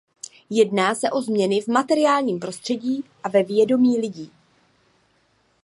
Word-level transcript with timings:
Jedná 0.49 0.95
se 0.95 1.09
o 1.11 1.21
změny 1.21 1.61
v 1.61 1.67
materiálním 1.67 2.39
prostředí 2.39 3.03
a 3.23 3.29
ve 3.29 3.43
vědomí 3.43 3.97
lidí. 3.97 4.31